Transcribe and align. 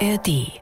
ARD. 0.00 0.60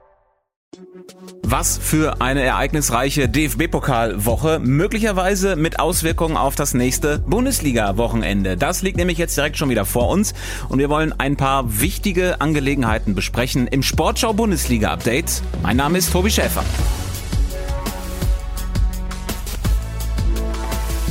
Was 1.43 1.79
für 1.79 2.21
eine 2.21 2.43
ereignisreiche 2.43 3.29
DFB-Pokalwoche, 3.29 4.59
möglicherweise 4.61 5.57
mit 5.57 5.79
Auswirkungen 5.79 6.37
auf 6.37 6.55
das 6.57 6.75
nächste 6.75 7.19
Bundesliga-Wochenende. 7.21 8.57
Das 8.57 8.83
liegt 8.83 8.97
nämlich 8.97 9.19
jetzt 9.19 9.37
direkt 9.37 9.57
schon 9.57 9.71
wieder 9.71 9.85
vor 9.85 10.09
uns 10.09 10.35
und 10.69 10.79
wir 10.79 10.89
wollen 10.89 11.13
ein 11.19 11.37
paar 11.37 11.81
wichtige 11.81 12.41
Angelegenheiten 12.41 13.15
besprechen 13.15 13.67
im 13.67 13.83
Sportschau 13.83 14.33
Bundesliga 14.33 14.93
Update. 14.93 15.43
Mein 15.63 15.77
Name 15.77 15.99
ist 15.99 16.13
Tobi 16.13 16.31
Schäfer. 16.31 16.65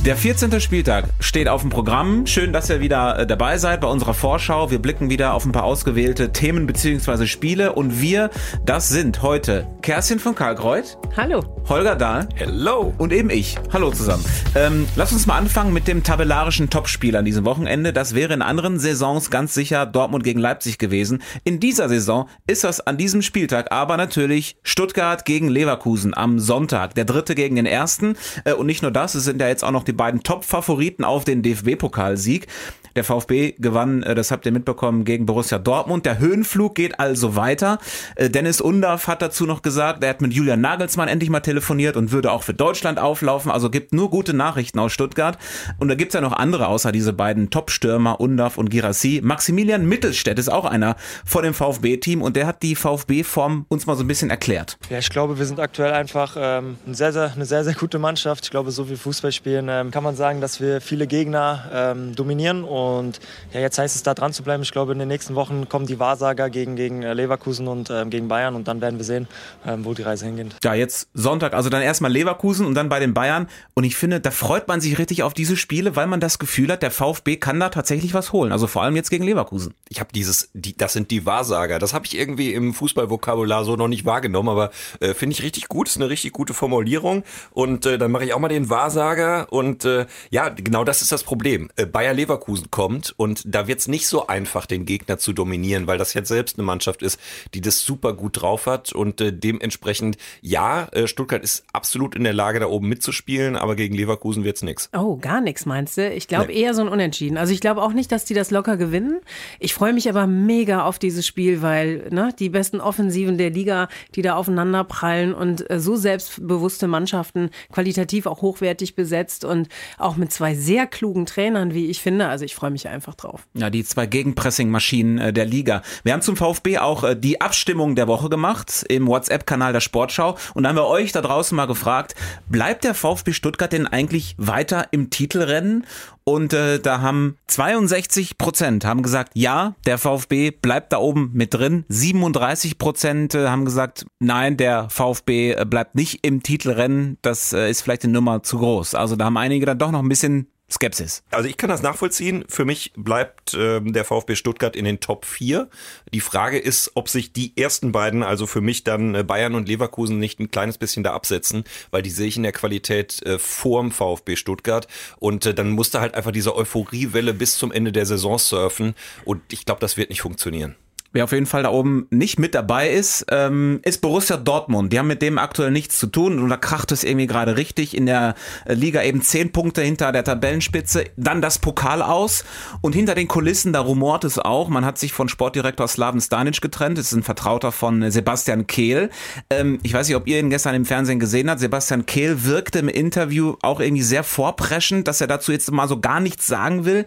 Der 0.06 0.18
14. 0.18 0.60
Spieltag 0.60 1.06
steht 1.22 1.48
auf 1.48 1.62
dem 1.62 1.70
Programm. 1.70 2.28
Schön, 2.28 2.52
dass 2.52 2.70
ihr 2.70 2.82
wieder 2.82 3.20
äh, 3.20 3.26
dabei 3.26 3.58
seid 3.58 3.80
bei 3.80 3.88
unserer 3.88 4.14
Vorschau. 4.14 4.70
Wir 4.70 4.80
blicken 4.80 5.10
wieder 5.10 5.34
auf 5.34 5.46
ein 5.46 5.54
paar 5.54 5.64
ausgewählte 5.64 6.34
Themen 6.34 6.68
bzw. 6.68 7.26
Spiele. 7.26 7.72
Und 7.72 8.02
wir, 8.02 8.30
das 8.66 8.90
sind 8.90 9.22
heute 9.22 9.66
Kerstin 9.82 10.20
von 10.20 10.36
Karlkreuth. 10.36 10.98
Hallo. 11.16 11.53
Holger 11.70 11.96
Dahl. 11.96 12.28
Hello. 12.36 12.94
Und 12.98 13.14
eben 13.14 13.30
ich. 13.30 13.56
Hallo 13.72 13.92
zusammen. 13.92 14.26
Ähm, 14.54 14.86
lass 14.98 15.14
uns 15.14 15.26
mal 15.26 15.38
anfangen 15.38 15.72
mit 15.72 15.88
dem 15.88 16.04
tabellarischen 16.04 16.70
Topspiel 16.70 17.16
an 17.16 17.24
diesem 17.24 17.46
Wochenende. 17.46 17.94
Das 17.94 18.14
wäre 18.14 18.34
in 18.34 18.42
anderen 18.42 18.80
Saisons 18.80 19.32
ganz 19.32 19.54
sicher 19.54 19.86
Dortmund 19.86 20.26
gegen 20.26 20.42
Leipzig 20.42 20.78
gewesen. 20.78 21.24
In 21.46 21.62
dieser 21.62 21.88
Saison 21.88 22.28
ist 22.48 22.66
das 22.66 22.82
an 22.82 22.98
diesem 22.98 23.22
Spieltag 23.22 23.72
aber 23.72 23.96
natürlich 23.96 24.58
Stuttgart 24.64 25.24
gegen 25.24 25.48
Leverkusen 25.48 26.14
am 26.14 26.40
Sonntag. 26.40 26.96
Der 26.96 27.06
dritte 27.06 27.36
gegen 27.36 27.56
den 27.56 27.66
ersten. 27.66 28.18
Äh, 28.44 28.54
und 28.54 28.66
nicht 28.66 28.82
nur 28.82 28.92
das, 28.92 29.16
es 29.16 29.24
sind 29.24 29.40
ja 29.40 29.48
jetzt 29.48 29.64
auch 29.64 29.72
noch 29.72 29.86
die 29.86 29.94
die 29.94 29.98
beiden 29.98 30.24
Top-Favoriten 30.24 31.04
auf 31.04 31.24
den 31.24 31.44
DFB-Pokalsieg. 31.44 32.48
Der 32.96 33.04
VfB 33.04 33.54
gewann, 33.58 34.04
äh, 34.04 34.16
das 34.16 34.32
habt 34.32 34.46
ihr 34.46 34.52
mitbekommen, 34.52 35.04
gegen 35.04 35.26
Borussia 35.26 35.58
Dortmund. 35.58 36.06
Der 36.06 36.20
Höhenflug 36.20 36.76
geht 36.76 37.00
also 37.00 37.36
weiter. 37.36 37.80
Äh, 38.16 38.30
Dennis 38.30 38.62
Undaff 38.62 39.08
hat 39.08 39.22
dazu 39.22 39.46
noch 39.46 39.62
gesagt, 39.62 40.04
er 40.04 40.12
hat 40.12 40.22
mit 40.22 40.34
Julian 40.34 40.62
Nagelsmann 40.62 41.08
endlich 41.08 41.30
mal 41.30 41.40
telefoniert 41.40 41.98
und 41.98 42.12
würde 42.12 42.32
auch 42.32 42.44
für 42.44 42.54
Deutschland 42.54 43.00
auflaufen. 43.00 43.52
Also 43.52 43.70
gibt 43.70 43.94
nur 43.94 44.10
gute 44.10 44.34
Nachrichten 44.34 44.80
aus 44.80 44.92
Stuttgart. 44.92 45.38
Und 45.80 45.88
da 45.88 45.96
gibt's 45.96 46.14
ja 46.14 46.22
noch 46.22 46.34
andere 46.34 46.68
außer 46.68 46.92
diese 46.92 47.14
beiden 47.14 47.50
Top-Stürmer, 47.50 48.20
Undaff 48.20 48.58
und 48.58 48.70
Girassi. 48.70 49.22
Maximilian 49.24 49.86
Mittelstädt 49.86 50.38
ist 50.38 50.50
auch 50.50 50.66
einer 50.66 50.96
von 51.26 51.44
dem 51.44 51.54
VfB-Team 51.54 52.22
und 52.22 52.36
der 52.36 52.46
hat 52.46 52.62
die 52.62 52.76
VfB-Form 52.76 53.66
uns 53.70 53.88
mal 53.88 53.96
so 53.96 54.04
ein 54.04 54.08
bisschen 54.08 54.30
erklärt. 54.30 54.78
Ja, 54.90 55.00
ich 55.00 55.10
glaube, 55.10 55.40
wir 55.40 55.46
sind 55.46 55.60
aktuell 55.60 55.94
einfach 55.94 56.36
ähm, 56.40 56.78
eine, 56.86 56.96
sehr, 56.96 57.12
sehr, 57.12 57.32
eine 57.34 57.46
sehr, 57.46 57.64
sehr 57.64 57.74
gute 57.74 57.98
Mannschaft. 57.98 58.46
Ich 58.46 58.52
glaube, 58.52 58.72
so 58.72 58.90
wie 58.90 58.96
Fußball 58.96 59.32
spielen, 59.32 59.68
ähm, 59.70 59.90
kann 59.90 60.04
man 60.04 60.16
sagen, 60.16 60.42
dass 60.42 60.62
wir 60.62 60.80
viele 60.80 61.08
Gegner 61.08 61.72
ähm, 61.74 62.16
dominieren 62.16 62.64
und 62.64 62.83
und 62.84 63.20
ja, 63.54 63.60
jetzt 63.60 63.78
heißt 63.78 63.96
es 63.96 64.04
da 64.04 64.14
dran 64.14 64.34
zu 64.34 64.44
bleiben. 64.44 64.64
Ich 64.64 64.72
glaube, 64.72 64.92
in 64.94 65.00
den 65.00 65.08
nächsten 65.08 65.36
Wochen 65.36 65.70
kommen 65.70 65.86
die 65.86 66.00
Wahrsager 66.00 66.50
gegen, 66.50 66.76
gegen 66.76 67.04
äh, 67.04 67.14
Leverkusen 67.14 67.68
und 67.68 67.90
ähm, 67.90 68.10
gegen 68.10 68.28
Bayern 68.28 68.56
und 68.56 68.68
dann 68.68 68.82
werden 68.82 68.98
wir 69.00 69.06
sehen, 69.06 69.28
ähm, 69.66 69.86
wo 69.86 69.94
die 69.94 70.02
Reise 70.02 70.26
hingeht. 70.26 70.56
Ja, 70.64 70.74
jetzt 70.74 71.10
Sonntag, 71.14 71.54
also 71.54 71.70
dann 71.70 71.82
erstmal 71.82 72.12
Leverkusen 72.12 72.66
und 72.66 72.76
dann 72.76 72.90
bei 72.90 73.00
den 73.00 73.14
Bayern. 73.14 73.48
Und 73.74 73.84
ich 73.84 73.96
finde, 73.96 74.20
da 74.20 74.32
freut 74.32 74.68
man 74.68 74.82
sich 74.82 74.98
richtig 74.98 75.24
auf 75.24 75.34
diese 75.34 75.58
Spiele, 75.58 75.96
weil 75.96 76.08
man 76.08 76.20
das 76.20 76.40
Gefühl 76.40 76.72
hat, 76.72 76.84
der 76.84 76.92
VfB 76.92 77.38
kann 77.38 77.60
da 77.60 77.70
tatsächlich 77.70 78.14
was 78.14 78.34
holen. 78.34 78.52
Also 78.52 78.68
vor 78.68 78.84
allem 78.84 78.96
jetzt 78.96 79.10
gegen 79.10 79.24
Leverkusen. 79.24 79.74
Ich 79.90 80.00
habe 80.00 80.12
dieses, 80.14 80.50
die, 80.54 80.76
das 80.76 80.94
sind 80.94 81.12
die 81.12 81.26
Wahrsager. 81.26 81.80
Das 81.80 81.94
habe 81.94 82.06
ich 82.06 82.18
irgendwie 82.18 82.54
im 82.54 82.74
Fußballvokabular 82.74 83.66
so 83.66 83.76
noch 83.76 83.88
nicht 83.88 84.06
wahrgenommen, 84.06 84.50
aber 84.50 84.72
äh, 85.00 85.14
finde 85.14 85.34
ich 85.34 85.44
richtig 85.44 85.68
gut. 85.68 85.88
Ist 85.88 85.98
eine 85.98 86.10
richtig 86.10 86.34
gute 86.34 86.54
Formulierung. 86.54 87.24
Und 87.52 87.86
äh, 87.86 87.98
dann 87.98 88.12
mache 88.12 88.26
ich 88.26 88.34
auch 88.34 88.40
mal 88.40 88.50
den 88.50 88.70
Wahrsager. 88.70 89.52
Und 89.52 89.86
äh, 89.86 90.06
ja, 90.30 90.50
genau 90.50 90.84
das 90.84 91.02
ist 91.02 91.12
das 91.12 91.24
Problem. 91.24 91.70
Äh, 91.76 91.86
Bayer 91.86 92.14
Leverkusen 92.14 92.72
kommt 92.74 93.14
und 93.18 93.44
da 93.46 93.68
wird 93.68 93.82
es 93.82 93.88
nicht 93.88 94.08
so 94.08 94.26
einfach, 94.26 94.66
den 94.66 94.86
Gegner 94.86 95.20
zu 95.20 95.32
dominieren, 95.32 95.86
weil 95.86 96.00
das 96.00 96.16
jetzt 96.16 96.28
selbst 96.28 96.58
eine 96.58 96.66
Mannschaft 96.66 97.04
ist, 97.04 97.20
die 97.54 97.62
das 97.62 97.82
super 97.82 98.14
gut 98.14 98.42
drauf 98.42 98.66
hat 98.66 98.92
und 98.92 99.22
äh, 99.22 99.32
dementsprechend, 99.32 100.18
ja, 100.42 100.88
äh, 100.92 101.06
Stuttgart 101.06 101.44
ist 101.44 101.66
absolut 101.72 102.16
in 102.16 102.24
der 102.24 102.34
Lage, 102.34 102.60
da 102.60 102.66
oben 102.66 102.90
mitzuspielen, 102.90 103.56
aber 103.58 103.76
gegen 103.76 103.94
Leverkusen 103.94 104.44
wird's 104.44 104.64
nix. 104.64 104.90
Oh, 104.92 105.18
gar 105.18 105.40
nichts 105.40 105.68
meinst 105.68 106.00
du? 106.00 106.10
Ich 106.10 106.28
glaube 106.28 106.48
nee. 106.48 106.62
eher 106.62 106.74
so 106.74 106.82
ein 106.82 106.88
Unentschieden. 106.88 107.38
Also 107.38 107.54
ich 107.54 107.60
glaube 107.60 107.84
auch 107.84 107.94
nicht, 107.94 108.12
dass 108.12 108.26
die 108.26 108.34
das 108.34 108.50
locker 108.50 108.76
gewinnen. 108.76 109.22
Ich 109.60 109.76
freue 109.76 109.94
mich 109.94 110.10
aber 110.10 110.26
mega 110.26 110.84
auf 110.84 110.98
dieses 110.98 111.28
Spiel, 111.28 111.62
weil 111.62 112.08
ne, 112.10 112.34
die 112.40 112.50
besten 112.50 112.82
Offensiven 112.82 113.38
der 113.38 113.52
Liga, 113.52 113.88
die 114.16 114.24
da 114.24 114.34
aufeinander 114.34 114.84
prallen 114.84 115.36
und 115.36 115.70
äh, 115.70 115.80
so 115.80 115.96
selbstbewusste 115.96 116.88
Mannschaften, 116.88 117.52
qualitativ 117.72 118.26
auch 118.26 118.42
hochwertig 118.42 118.96
besetzt 118.96 119.46
und 119.46 119.70
auch 120.00 120.16
mit 120.16 120.32
zwei 120.32 120.56
sehr 120.56 120.88
klugen 120.88 121.28
Trainern, 121.28 121.76
wie 121.76 121.86
ich 121.86 122.02
finde. 122.02 122.30
Also 122.30 122.46
ich 122.46 122.56
freue 122.64 122.72
mich 122.72 122.88
einfach 122.88 123.16
drauf. 123.16 123.46
Ja, 123.56 123.70
die 123.70 123.84
zwei 123.84 124.06
Gegenpressing-Maschinen 124.06 125.18
äh, 125.18 125.34
der 125.34 125.44
Liga. 125.44 125.82
Wir 126.06 126.14
haben 126.14 126.22
zum 126.22 126.38
VfB 126.38 126.78
auch 126.78 127.04
äh, 127.04 127.14
die 127.14 127.42
Abstimmung 127.42 127.98
der 127.98 128.08
Woche 128.08 128.30
gemacht 128.30 128.86
im 128.88 129.06
WhatsApp-Kanal 129.06 129.74
der 129.74 129.82
Sportschau 129.82 130.38
und 130.54 130.64
dann 130.64 130.70
haben 130.70 130.78
wir 130.78 130.88
euch 130.88 131.12
da 131.12 131.20
draußen 131.20 131.54
mal 131.58 131.66
gefragt, 131.66 132.16
bleibt 132.48 132.86
der 132.86 132.94
VfB 132.94 133.34
Stuttgart 133.34 133.74
denn 133.74 133.86
eigentlich 133.86 134.36
weiter 134.38 134.88
im 134.92 135.10
Titelrennen? 135.10 135.86
Und 136.26 136.54
äh, 136.54 136.80
da 136.80 137.02
haben 137.02 137.36
62 137.48 138.38
Prozent 138.38 138.86
haben 138.86 139.04
gesagt, 139.04 139.34
ja, 139.36 139.76
der 139.86 139.98
VfB 139.98 140.52
bleibt 140.52 140.94
da 140.94 140.98
oben 141.00 141.32
mit 141.34 141.54
drin. 141.54 141.84
37 141.90 142.78
Prozent 142.78 143.36
äh, 143.36 143.50
haben 143.50 143.66
gesagt, 143.66 144.06
nein, 144.20 144.56
der 144.56 144.90
VfB 144.90 145.52
äh, 145.52 145.66
bleibt 145.66 145.96
nicht 145.96 146.20
im 146.26 146.42
Titelrennen. 146.42 147.18
Das 147.22 147.52
äh, 147.52 147.70
ist 147.70 147.82
vielleicht 147.82 148.06
eine 148.06 148.14
Nummer 148.14 148.42
zu 148.42 148.60
groß. 148.60 148.96
Also 148.96 149.18
da 149.18 149.26
haben 149.26 149.36
einige 149.36 149.66
dann 149.66 149.80
doch 149.80 149.92
noch 149.92 150.02
ein 150.02 150.08
bisschen 150.08 150.48
Skepsis. 150.74 151.24
Also 151.30 151.48
ich 151.48 151.58
kann 151.58 151.70
das 151.70 151.84
nachvollziehen. 151.84 152.46
Für 152.48 152.66
mich 152.66 152.94
bleibt 152.96 153.54
ähm, 153.54 153.94
der 153.94 154.06
VfB 154.06 154.36
Stuttgart 154.36 154.76
in 154.76 154.86
den 154.86 155.00
Top 155.00 155.26
4. 155.26 155.70
Die 156.12 156.20
Frage 156.20 156.58
ist, 156.58 156.92
ob 156.96 157.10
sich 157.10 157.32
die 157.32 157.56
ersten 157.56 157.92
beiden, 157.92 158.24
also 158.24 158.48
für 158.48 158.62
mich 158.62 158.84
dann 158.84 159.14
äh, 159.14 159.24
Bayern 159.24 159.54
und 159.54 159.68
Leverkusen, 159.68 160.18
nicht 160.18 160.40
ein 160.40 160.50
kleines 160.50 160.80
bisschen 160.80 161.04
da 161.04 161.14
absetzen, 161.14 161.64
weil 161.92 162.02
die 162.02 162.10
sehe 162.10 162.28
ich 162.28 162.38
in 162.38 162.44
der 162.44 162.54
Qualität 162.54 163.22
äh, 163.24 163.38
vorm 163.38 163.92
VfB 163.92 164.36
Stuttgart. 164.36 164.88
Und 165.20 165.46
äh, 165.46 165.54
dann 165.54 165.70
musste 165.70 166.02
halt 166.02 166.16
einfach 166.16 166.32
diese 166.32 166.56
Euphoriewelle 166.56 167.36
bis 167.36 167.58
zum 167.58 167.72
Ende 167.72 167.92
der 167.92 168.08
Saison 168.08 168.40
surfen. 168.40 168.96
Und 169.26 169.42
ich 169.52 169.66
glaube, 169.66 169.80
das 169.80 169.96
wird 169.96 170.10
nicht 170.10 170.22
funktionieren. 170.22 170.76
Wer 171.14 171.26
auf 171.26 171.32
jeden 171.32 171.46
Fall 171.46 171.62
da 171.62 171.70
oben 171.70 172.08
nicht 172.10 172.40
mit 172.40 172.56
dabei 172.56 172.90
ist, 172.90 173.28
ähm, 173.30 173.82
ist 173.84 174.02
Borussia 174.02 174.36
Dortmund. 174.36 174.92
Die 174.92 174.98
haben 174.98 175.06
mit 175.06 175.22
dem 175.22 175.38
aktuell 175.38 175.70
nichts 175.70 176.00
zu 176.00 176.08
tun 176.08 176.40
und 176.40 176.50
da 176.50 176.58
kracht 176.58 176.92
es 176.92 177.04
irgendwie 177.04 177.28
gerade 177.28 177.56
richtig 177.56 177.96
in 177.96 178.08
der 178.08 178.34
äh, 178.66 178.74
Liga 178.74 179.04
eben 179.04 179.22
zehn 179.22 179.52
Punkte 179.52 179.84
hinter 179.84 180.12
der 180.12 180.24
Tabellenspitze. 180.24 181.06
Dann 181.16 181.40
das 181.40 181.60
Pokal 181.60 182.02
aus 182.02 182.44
und 182.82 182.96
hinter 182.96 183.14
den 183.14 183.28
Kulissen, 183.28 183.74
da 183.74 183.82
rumort 183.82 184.24
es 184.24 184.40
auch. 184.40 184.70
Man 184.70 184.86
hat 184.86 184.98
sich 184.98 185.14
von 185.14 185.30
Sportdirektor 185.30 185.88
Slaven 185.88 186.20
Stanic 186.20 186.62
getrennt. 186.62 186.98
Das 186.98 187.12
ist 187.12 187.14
ein 187.14 187.22
Vertrauter 187.22 187.72
von 187.72 188.10
Sebastian 188.10 188.66
Kehl. 188.66 189.12
Ähm, 189.52 189.78
ich 189.84 189.94
weiß 189.94 190.08
nicht, 190.08 190.18
ob 190.18 190.28
ihr 190.28 190.40
ihn 190.40 190.50
gestern 190.50 190.74
im 190.74 190.86
Fernsehen 190.86 191.20
gesehen 191.20 191.48
habt. 191.48 191.60
Sebastian 191.60 192.08
Kehl 192.08 192.44
wirkte 192.44 192.80
im 192.80 192.90
Interview 192.90 193.56
auch 193.62 193.80
irgendwie 193.80 194.02
sehr 194.02 194.24
vorpreschend, 194.24 195.08
dass 195.08 195.22
er 195.22 195.28
dazu 195.28 195.52
jetzt 195.52 195.72
mal 195.72 195.88
so 195.88 196.00
gar 196.00 196.20
nichts 196.20 196.48
sagen 196.48 196.86
will. 196.86 197.06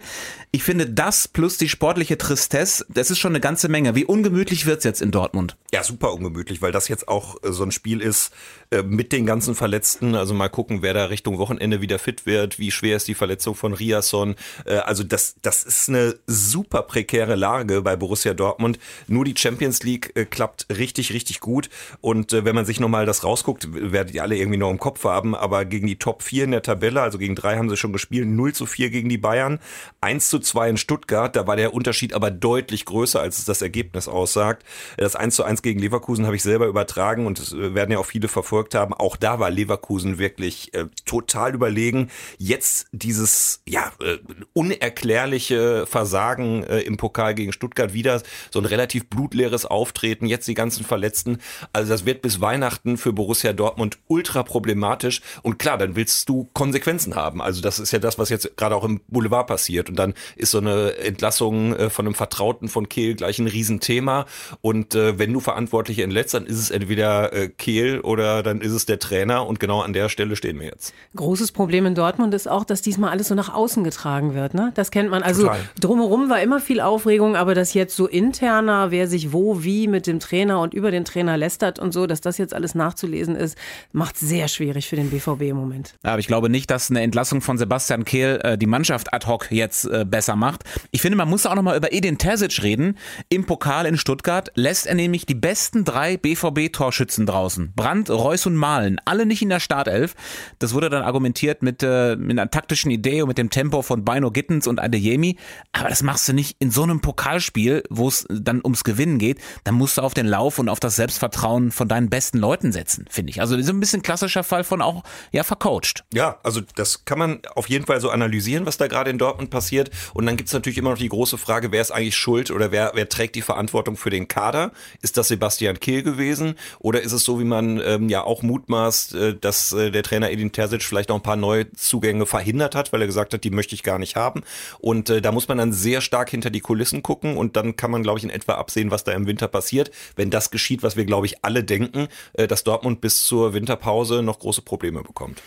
Ich 0.53 0.63
finde 0.63 0.89
das 0.89 1.27
plus 1.27 1.59
die 1.59 1.69
sportliche 1.69 2.17
Tristesse, 2.17 2.87
das 2.89 3.11
ist 3.11 3.19
schon 3.19 3.33
eine 3.33 3.41
ganze 3.41 3.69
Menge. 3.69 3.96
Wie 3.97 4.05
ungemütlich 4.05 4.67
wird's 4.67 4.85
jetzt 4.85 5.01
in 5.01 5.11
Dortmund? 5.11 5.57
Ja, 5.73 5.83
super 5.83 6.13
ungemütlich, 6.13 6.61
weil 6.61 6.71
das 6.71 6.87
jetzt 6.89 7.09
auch 7.09 7.43
äh, 7.43 7.51
so 7.51 7.63
ein 7.63 7.71
Spiel 7.73 8.03
ist 8.03 8.31
äh, 8.71 8.83
mit 8.83 9.11
den 9.11 9.25
ganzen 9.25 9.55
Verletzten. 9.55 10.15
Also 10.15 10.35
mal 10.35 10.51
gucken, 10.51 10.83
wer 10.83 10.93
da 10.93 11.07
Richtung 11.07 11.39
Wochenende 11.39 11.81
wieder 11.81 11.99
fit 11.99 12.27
wird, 12.27 12.59
wie 12.59 12.71
schwer 12.71 12.99
ist 12.99 13.09
die 13.09 13.15
Verletzung 13.15 13.55
von 13.55 13.73
Riasson. 13.73 14.35
Äh, 14.67 14.75
also 14.75 15.03
das, 15.03 15.37
das 15.41 15.65
ist 15.65 15.89
eine 15.89 16.15
super 16.27 16.83
prekäre 16.83 17.37
Lage 17.37 17.81
bei 17.81 17.97
Borussia 17.97 18.35
Dortmund. 18.35 18.79
Nur 19.07 19.25
die 19.25 19.35
Champions 19.35 19.83
League 19.83 20.13
klappt 20.31 20.67
richtig, 20.69 21.15
richtig 21.15 21.41
gut. 21.41 21.71
Und 22.03 22.33
wenn 22.33 22.55
man 22.55 22.67
sich 22.67 22.81
nochmal 22.81 23.07
das 23.07 23.25
rausguckt, 23.25 23.67
werdet 23.73 24.15
ihr 24.15 24.23
alle 24.23 24.37
irgendwie 24.37 24.59
noch 24.59 24.71
im 24.71 24.79
Kopf 24.79 25.05
haben, 25.05 25.35
aber 25.35 25.65
gegen 25.65 25.87
die 25.87 25.99
Top 25.99 26.23
4 26.23 26.45
in 26.45 26.51
der 26.51 26.63
Tabelle, 26.63 27.01
also 27.01 27.17
gegen 27.17 27.35
drei 27.35 27.57
haben 27.57 27.71
sie 27.71 27.79
schon 27.79 27.95
gespielt, 27.95 28.29
0 28.29 28.53
zu 28.53 28.67
4 28.67 28.91
gegen 28.91 29.09
die 29.09 29.17
Bayern, 29.17 29.59
1 30.03 30.29
zu 30.29 30.39
2 30.39 30.69
in 30.69 30.77
Stuttgart, 30.77 31.35
da 31.35 31.47
war 31.47 31.57
der 31.57 31.73
Unterschied 31.73 32.13
aber 32.13 32.31
deutlich 32.31 32.85
größer, 32.85 33.21
als 33.21 33.39
es 33.39 33.47
das 33.47 33.63
Ergebnis 33.63 33.86
aussagt. 34.09 34.65
Das 34.97 35.17
1 35.17 35.35
zu 35.35 35.45
1 35.45 35.63
gegen 35.63 35.81
Leverkusen 35.81 36.27
habe 36.27 36.37
ich 36.37 36.43
selber 36.43 36.67
übertragen 36.67 37.27
und 37.27 37.39
das 37.39 37.57
werden 37.57 37.91
ja 37.91 37.99
auch 37.99 38.07
viele 38.07 38.29
verfolgt 38.29 38.75
haben. 38.75 38.95
Auch 38.95 39.17
da 39.17 39.39
war 39.39 39.51
Leverkusen 39.51 40.19
wirklich 40.19 40.75
äh, 40.75 40.87
total 41.05 41.55
überlegen. 41.55 42.11
Jetzt 42.39 42.89
dieses 42.93 43.63
ja 43.67 43.93
äh, 44.01 44.19
unerklärliche 44.53 45.87
Versagen 45.87 46.65
äh, 46.65 46.81
im 46.81 46.97
Pokal 46.97 47.35
gegen 47.35 47.53
Stuttgart 47.53 47.93
wieder 47.93 48.23
so 48.51 48.59
ein 48.59 48.65
relativ 48.65 49.07
blutleeres 49.07 49.67
Auftreten, 49.67 50.27
jetzt 50.27 50.49
die 50.49 50.55
ganzen 50.55 50.85
Verletzten. 50.85 51.39
Also 51.73 51.91
das 51.91 52.07
wird 52.07 52.23
bis 52.23 52.41
Weihnachten 52.41 52.97
für 52.97 53.13
Borussia 53.13 53.53
Dortmund 53.53 53.99
ultra 54.09 54.43
problematisch 54.43 55.21
und 55.43 55.59
klar, 55.59 55.79
dann 55.79 55.97
willst 55.97 56.29
du 56.29 56.49
Konsequenzen 56.53 57.15
haben. 57.15 57.41
Also 57.41 57.61
das 57.61 57.79
ist 57.79 57.93
ja 57.93 57.99
das, 57.99 58.19
was 58.19 58.29
jetzt 58.29 58.57
gerade 58.57 58.77
auch 58.77 58.85
im 58.85 59.01
Boulevard 59.09 59.47
passiert 59.47 59.89
und 59.89 59.97
dann 59.97 60.15
ist 60.37 60.51
so 60.51 60.59
eine 60.59 60.97
Entlassung 60.99 61.75
äh, 61.75 61.91
von 61.91 62.07
einem 62.07 62.15
Vertrauten 62.15 62.69
von 62.69 62.89
Kehl 62.89 63.15
gleich 63.15 63.39
ein 63.39 63.47
Riesenthema. 63.77 64.27
Und 64.61 64.95
äh, 64.95 65.19
wenn 65.19 65.33
du 65.33 65.41
Verantwortliche 65.41 66.03
entlässt, 66.03 66.35
dann 66.35 66.47
ist 66.47 66.59
es 66.59 66.71
entweder 66.71 67.33
äh, 67.33 67.49
Kehl 67.49 68.01
oder 68.01 68.43
dann 68.43 68.61
ist 68.61 68.73
es 68.73 68.87
der 68.87 68.99
Trainer. 68.99 69.47
Und 69.47 69.61
genau 69.61 69.81
an 69.81 69.93
der 69.93 70.09
Stelle 70.09 70.37
stehen 70.37 70.59
wir 70.59 70.67
jetzt. 70.67 70.93
Großes 71.15 71.53
Problem 71.53 71.87
in 71.87 71.95
Dortmund 71.95 72.35
ist 72.35 72.49
auch, 72.49 72.65
dass 72.65 72.83
diesmal 72.83 73.11
alles 73.11 73.29
so 73.29 73.35
nach 73.35 73.53
außen 73.53 73.85
getragen 73.85 74.35
wird. 74.35 74.55
Ne? 74.55 74.73
Das 74.75 74.91
kennt 74.91 75.11
man. 75.11 75.23
Also 75.23 75.43
Total. 75.43 75.61
drumherum 75.81 76.29
war 76.29 76.41
immer 76.41 76.61
viel 76.61 76.81
Aufregung, 76.81 77.37
aber 77.37 77.55
dass 77.55 77.75
jetzt 77.75 77.97
so 77.97 78.07
interner, 78.07 78.91
wer 78.91 79.09
sich 79.09 79.33
wo, 79.33 79.63
wie 79.63 79.89
mit 79.89 80.07
dem 80.07 80.21
Trainer 80.21 80.61
und 80.61 80.75
über 80.75 80.91
den 80.91 81.05
Trainer 81.05 81.37
lästert 81.37 81.79
und 81.79 81.93
so, 81.93 82.07
dass 82.07 82.21
das 82.21 82.39
jetzt 82.39 82.55
alles 82.55 82.75
nachzulesen 82.75 83.37
ist, 83.37 83.57
macht 83.93 84.19
sehr 84.19 84.49
schwierig 84.49 84.89
für 84.89 84.97
den 84.97 85.11
BVB 85.11 85.43
im 85.43 85.57
Moment. 85.57 85.95
Aber 86.03 86.19
ich 86.19 86.27
glaube 86.27 86.49
nicht, 86.49 86.71
dass 86.71 86.91
eine 86.91 87.03
Entlassung 87.03 87.41
von 87.41 87.59
Sebastian 87.59 88.05
Kehl 88.05 88.41
äh, 88.43 88.59
die 88.59 88.67
Mannschaft 88.67 89.13
ad 89.13 89.27
hoc 89.27 89.51
jetzt 89.51 89.85
äh, 89.87 90.05
besser 90.05 90.37
macht. 90.37 90.65
Ich 90.91 91.03
finde, 91.03 91.17
man 91.17 91.29
muss 91.29 91.47
auch 91.47 91.55
nochmal 91.55 91.77
über 91.77 91.93
Edin 91.93 92.19
Terzic 92.19 92.63
reden. 92.63 92.97
Im 93.29 93.45
Pokal 93.45 93.56
in 93.65 93.99
Stuttgart 93.99 94.51
lässt 94.55 94.87
er 94.87 94.95
nämlich 94.95 95.27
die 95.27 95.35
besten 95.35 95.85
drei 95.85 96.17
BVB-Torschützen 96.17 97.27
draußen. 97.27 97.73
Brandt, 97.75 98.11
Reus 98.11 98.47
und 98.47 98.57
Mahlen. 98.57 99.01
Alle 99.05 99.27
nicht 99.27 99.43
in 99.43 99.49
der 99.49 99.61
Startelf. 99.61 100.15
Das 100.59 100.75
wurde 100.75 100.91
dann 100.91 101.03
argumentiert 101.03 101.63
mit, 101.63 101.83
äh, 101.83 102.17
mit 102.17 102.39
einer 102.39 102.51
taktischen 102.51 102.91
Idee 102.91 103.23
und 103.23 103.29
mit 103.29 103.39
dem 103.39 103.51
Tempo 103.51 103.83
von 103.83 104.05
Bino 104.05 104.31
Gittens 104.31 104.67
und 104.67 104.81
Adeyemi. 104.81 105.37
Aber 105.73 105.89
das 105.89 106.03
machst 106.03 106.29
du 106.29 106.33
nicht 106.33 106.57
in 106.59 106.71
so 106.71 106.83
einem 106.83 107.01
Pokalspiel, 107.01 107.83
wo 107.91 108.09
es 108.09 108.27
dann 108.31 108.61
ums 108.63 108.85
Gewinnen 108.85 109.19
geht. 109.19 109.41
Dann 109.65 109.75
musst 109.75 109.99
du 109.99 110.03
auf 110.03 110.15
den 110.15 110.27
Lauf 110.27 110.59
und 110.59 110.69
auf 110.69 110.81
das 110.81 110.97
Selbstvertrauen 110.97 111.71
von 111.71 111.89
deinen 111.89 112.11
besten 112.11 112.39
Leuten 112.39 112.73
setzen, 112.73 113.07
finde 113.11 113.31
ich. 113.31 113.41
Also 113.41 113.61
so 113.61 113.73
ein 113.73 113.81
bisschen 113.81 114.03
klassischer 114.03 114.45
Fall 114.45 114.65
von 114.65 114.83
auch, 114.83 115.03
ja, 115.33 115.43
vercoacht. 115.43 116.05
Ja, 116.13 116.39
also 116.43 116.61
das 116.75 117.05
kann 117.05 117.19
man 117.19 117.41
auf 117.55 117.69
jeden 117.69 117.87
Fall 117.87 118.01
so 118.01 118.11
analysieren, 118.11 118.67
was 118.67 118.77
da 118.77 118.87
gerade 118.87 119.11
in 119.11 119.19
Dortmund 119.19 119.51
passiert. 119.51 119.91
Und 120.15 120.27
dann 120.27 120.37
gibt 120.37 120.49
es 120.49 120.53
natürlich 120.53 120.79
immer 120.79 120.91
noch 120.91 120.99
die 120.99 121.09
große 121.09 121.39
Frage, 121.39 121.73
wer 121.73 121.81
ist 121.81 121.91
eigentlich 121.91 122.17
schuld 122.17 122.51
oder 122.51 122.71
wer, 122.73 122.93
wer 122.95 123.09
trägt 123.09 123.35
die 123.35 123.43
Verantwortung 123.47 123.97
für 123.97 124.11
den 124.11 124.29
Kader? 124.29 124.73
Ist 125.01 125.17
das 125.17 125.29
Sebastian 125.29 125.81
Kehl 125.81 126.03
gewesen? 126.03 126.57
Oder 126.79 127.01
ist 127.01 127.13
es 127.13 127.25
so, 127.25 127.41
wie 127.41 127.45
man 127.45 127.81
ähm, 127.81 128.11
ja 128.11 128.23
auch 128.23 128.43
mutmaßt, 128.43 129.15
äh, 129.15 129.35
dass 129.35 129.73
äh, 129.73 129.91
der 129.91 130.03
Trainer 130.03 130.31
Edin 130.31 130.53
Terzic 130.53 130.83
vielleicht 130.83 131.09
noch 131.09 131.17
ein 131.17 131.23
paar 131.23 131.37
neue 131.37 131.73
Zugänge 131.73 132.27
verhindert 132.27 132.75
hat, 132.75 132.93
weil 132.93 133.01
er 133.01 133.07
gesagt 133.07 133.33
hat, 133.33 133.45
die 133.45 133.51
möchte 133.51 133.75
ich 133.75 133.83
gar 133.83 133.99
nicht 133.99 134.17
haben. 134.17 134.43
Und 134.79 135.09
äh, 135.09 135.23
da 135.23 135.33
muss 135.33 135.49
man 135.49 135.59
dann 135.59 135.73
sehr 135.73 136.01
stark 136.01 136.31
hinter 136.31 136.51
die 136.51 136.61
Kulissen 136.61 137.03
gucken 137.03 137.37
und 137.37 137.57
dann 137.57 137.77
kann 137.77 137.91
man, 137.91 138.03
glaube 138.03 138.19
ich, 138.19 138.25
in 138.25 138.31
etwa 138.31 138.55
absehen, 138.55 138.91
was 138.91 139.05
da 139.05 139.13
im 139.13 139.27
Winter 139.27 139.49
passiert. 139.49 139.91
Wenn 140.17 140.31
das 140.31 140.51
geschieht, 140.51 140.83
was 140.83 140.97
wir, 140.97 141.05
glaube 141.05 141.27
ich, 141.27 141.45
alle 141.45 141.65
denken, 141.65 142.09
äh, 142.35 142.47
dass 142.47 142.65
Dortmund 142.65 143.01
bis 143.01 143.25
zur 143.25 143.55
Winterpause 143.55 144.23
noch 144.23 144.39
große 144.39 144.63
Probleme 144.63 145.03
bekommt. 145.03 145.41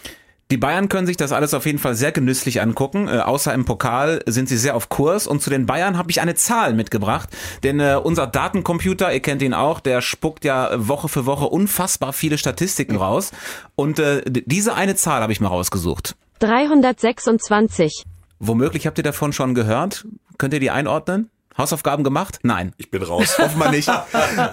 Die 0.52 0.58
Bayern 0.58 0.90
können 0.90 1.06
sich 1.06 1.16
das 1.16 1.32
alles 1.32 1.54
auf 1.54 1.68
jeden 1.68 1.78
Fall 1.78 1.94
sehr 1.94 2.12
genüsslich 2.12 2.60
angucken. 2.60 3.08
Äh, 3.08 3.20
außer 3.20 3.54
im 3.54 3.66
Pokal 3.66 4.24
sind 4.26 4.50
sie 4.50 4.58
sehr 4.58 4.76
auf 4.76 4.90
Kurs. 4.90 5.28
Und 5.28 5.44
zu 5.44 5.52
den 5.52 5.68
Bayern 5.68 5.96
habe 5.96 6.10
ich 6.10 6.22
eine 6.22 6.34
Zahl 6.34 6.74
mitgebracht. 6.74 7.30
Denn 7.62 7.80
äh, 7.80 8.00
unser 8.02 8.26
Datencomputer, 8.26 9.14
ihr 9.14 9.20
kennt 9.20 9.44
ihn 9.44 9.54
auch, 9.54 9.80
der 9.80 10.02
spuckt 10.02 10.44
ja 10.46 10.72
Woche 10.76 11.08
für 11.08 11.28
Woche 11.28 11.46
unfassbar 11.46 12.14
viele 12.14 12.40
Statistiken 12.40 12.96
raus. 12.96 13.32
Und 13.76 14.00
äh, 14.00 14.24
diese 14.26 14.74
eine 14.74 14.96
Zahl 14.96 15.22
habe 15.22 15.32
ich 15.32 15.40
mal 15.40 15.50
rausgesucht. 15.50 16.16
326. 16.40 18.06
Womöglich 18.40 18.88
habt 18.88 18.98
ihr 18.98 19.04
davon 19.04 19.34
schon 19.34 19.54
gehört. 19.54 20.08
Könnt 20.40 20.56
ihr 20.56 20.60
die 20.60 20.72
einordnen? 20.72 21.30
Hausaufgaben 21.60 22.04
gemacht? 22.04 22.40
Nein. 22.42 22.74
Ich 22.78 22.90
bin 22.90 23.04
raus. 23.04 23.38
Offenbar 23.40 23.72
nicht. 23.72 23.90